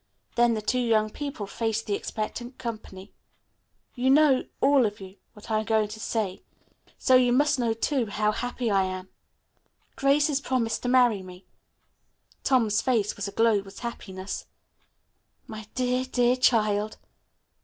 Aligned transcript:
Then 0.33 0.55
the 0.55 0.63
two 0.63 0.79
young 0.79 1.11
people 1.11 1.45
faced 1.45 1.85
the 1.85 1.93
expectant 1.93 2.57
company. 2.57 3.13
"You 3.93 4.09
know, 4.09 4.45
all 4.59 4.87
of 4.87 4.99
you, 4.99 5.17
what 5.33 5.51
I 5.51 5.59
am 5.59 5.65
going 5.65 5.89
to 5.89 5.99
say, 5.99 6.41
so 6.97 7.13
you 7.13 7.31
must 7.31 7.59
know, 7.59 7.73
too, 7.75 8.07
how 8.07 8.31
happy 8.31 8.71
I 8.71 8.81
am. 8.85 9.09
Grace 9.95 10.25
has 10.27 10.41
promised 10.41 10.81
to 10.81 10.89
marry 10.89 11.21
me." 11.21 11.45
Tom's 12.43 12.81
face 12.81 13.15
was 13.15 13.27
aglow 13.27 13.61
with 13.61 13.81
happiness. 13.81 14.47
"My 15.45 15.67
dear, 15.75 16.05
dear 16.05 16.35
child." 16.35 16.97